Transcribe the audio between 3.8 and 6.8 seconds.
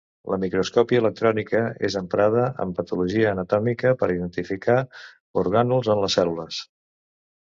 per identificar orgànuls en les cèl·lules.